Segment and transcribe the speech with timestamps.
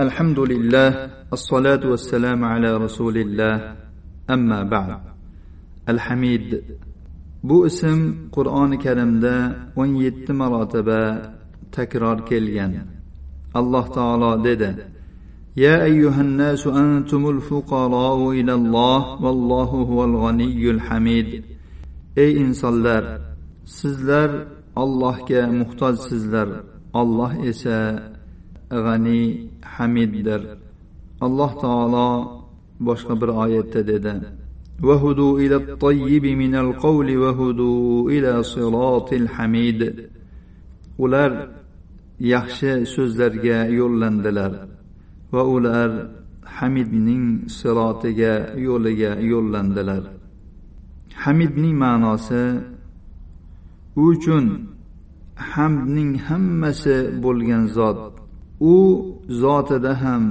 [0.00, 0.90] الحمد لله
[1.32, 3.56] الصلاة والسلام على رسول الله
[4.30, 5.00] أما بعد
[5.88, 6.64] الحميد
[7.42, 9.34] bu ism qur'oni karimda
[9.76, 11.02] o'n yetti marotaba
[11.76, 12.72] takror kelgan
[13.60, 14.70] alloh taolo dedi
[15.56, 21.28] يا أيها الناس أنتم الفقراء إلى الله والله هو الغني الحميد
[22.16, 23.04] ey insonlar
[23.64, 24.30] sizlar
[24.76, 26.48] allohga muhtojsizlar
[27.00, 27.78] olloh esa
[28.84, 29.22] g'ani
[29.74, 30.40] hamiddir
[31.26, 32.08] alloh taolo
[32.86, 34.14] boshqa bir oyatda dedi
[34.88, 39.80] وهدوا إلى الطيب من القول وهدوا إلى صراط الحميد
[41.04, 41.32] ular
[42.32, 44.52] yaxshi so'zlarga yo'llandilar
[45.34, 45.90] va ular
[46.56, 47.24] hamidning
[47.58, 48.34] sirotiga
[48.66, 50.02] yo'liga yo'llandilar
[51.22, 52.44] hamidning ma'nosi
[54.00, 54.44] u uchun
[55.52, 58.00] hamdning hammasi bo'lgan zot
[58.59, 58.75] U
[59.29, 60.23] zotida ham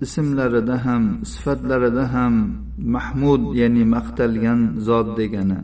[0.00, 2.34] ismlarida ham sifatlarida ham
[2.78, 5.60] mahmud ya'ni maqtalgan zot degani.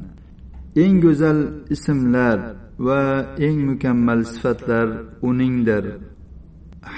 [0.83, 1.39] Eng go'zal
[1.75, 2.39] ismlar
[2.87, 3.03] va
[3.47, 4.89] eng mukammal sifatlar
[5.29, 5.85] uningdir.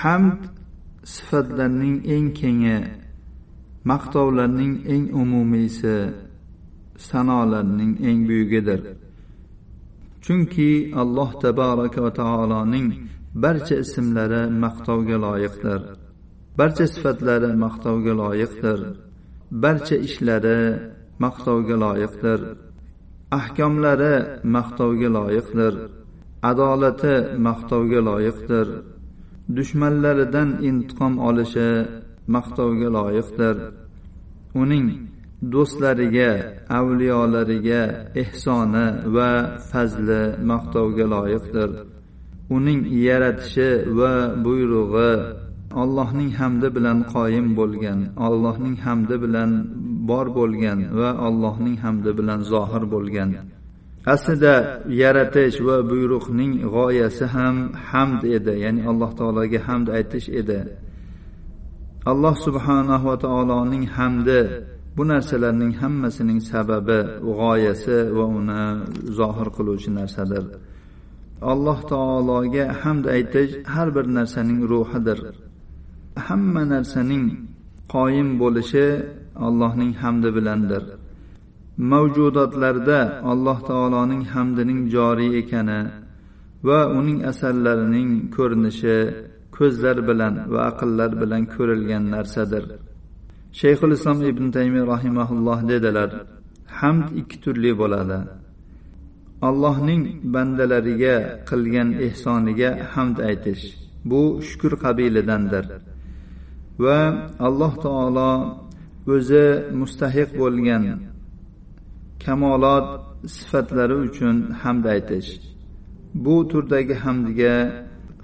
[0.01, 0.41] Hamd
[1.15, 2.79] sifatlarning eng kengi
[3.91, 5.97] maqtovlarning eng umumiysi
[7.09, 8.81] sanolarning eng buyugidir.
[10.25, 12.89] Chunki alloh tabaraka va taoloning
[13.43, 15.81] barcha ismlari maqtovga loyiqdir.
[16.59, 18.79] Barcha sifatlari maqtovga loyiqdir.
[19.63, 20.61] Barcha ishlari
[21.25, 22.41] maqtovga loyiqdir.
[23.39, 24.15] Ahkomlari
[24.57, 25.75] maqtovga loyiqdir.
[26.51, 28.67] Adolati maqtovga loyiqdir.
[29.57, 31.71] Dushmanlaridan intiqom olishi
[32.35, 33.57] maqtovga loyiqdir.
[34.63, 34.87] Uning
[35.53, 36.33] do'stlariga
[36.79, 37.83] avliyolariga
[38.23, 39.31] ehsoni va
[39.71, 41.71] fazli maqtovga loyiqdir.
[42.57, 44.13] Uning yaratishi va
[44.45, 45.13] buyrug'i
[45.83, 49.51] allohning hamdi bilan qoyim bo'lgan allohning hamdi bilan
[50.11, 53.31] bor bo'lgan va allohning hamdi bilan zohir bo'lgan.
[54.15, 54.55] Aslida
[55.03, 57.57] yaratish va buyruqning g'oyasi ham
[57.91, 60.61] hamd edi ya'ni alloh taologa hamd aytish edi.
[62.13, 64.41] Alloh subhanahu va taoloning hamdi
[64.97, 67.01] bu narsalarning hammasining sababi
[67.39, 68.65] g'oyasi va uni
[69.19, 70.45] zohir qiluvchi narsadir.
[71.43, 75.19] Alloh taologa hamd aytish har bir narsaning ruhidir.
[76.27, 77.25] Hamma narsaning
[77.95, 78.87] qoyim bo'lishi
[79.47, 80.83] allohning hamdi bilandir.
[81.93, 83.01] Mavjudotlarda
[83.33, 85.81] alloh taoloning hamdining joriy ekani
[86.69, 88.97] va uning asarlarining ko'rinishi
[89.57, 92.65] ko'zlar bilan va aqllar bilan ko'rilgan narsadir.
[93.61, 96.11] Shayxul islom ibn taymiy rahimaulloh dedilar
[96.79, 98.19] hamd ikki turli bo'ladi.
[99.49, 100.03] Allohning
[100.35, 101.17] bandalariga
[101.49, 103.65] qilgan ehsoniga hamd aytish
[104.11, 105.65] bu shukur qabilidandir
[106.85, 106.99] va
[107.47, 108.33] alloh taolo
[109.15, 109.47] o'zi
[109.81, 110.85] mustahiq bo'lgan
[112.25, 112.87] kamolot
[113.37, 115.31] sifatlari uchun hamd aytish
[116.25, 117.55] bu turdagi hamdga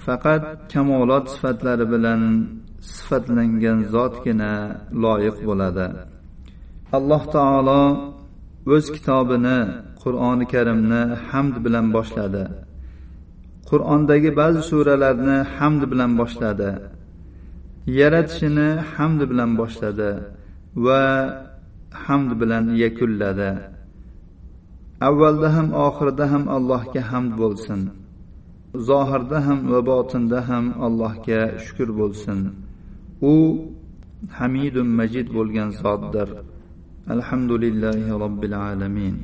[0.05, 0.43] faqat
[0.73, 2.23] kamolot sifatlari bilan
[2.97, 4.53] sifatlangan zotgina
[5.03, 5.87] loyiq bo'ladi.
[6.97, 7.83] Alloh taolo
[8.75, 9.59] o'z kitobini
[10.02, 12.44] qur'oni karimni hamd bilan boshladi.
[13.70, 16.70] Qur'ondagi ba'zi suralarni hamd bilan boshladi.
[17.98, 20.10] Yaratishini hamd bilan boshladi
[20.84, 21.02] va
[22.04, 23.50] hamd bilan yakunladi.
[25.08, 27.80] Avvalda ham oxirida ham allohga hamd bo'lsin.
[28.88, 32.38] Zohirda ham va botinda ham allohga shukur bo'lsin.
[33.32, 33.34] U
[34.38, 36.28] hamidun majid bo'lgan zotdir.
[37.14, 39.16] Alhamdulillahi robbil alamin.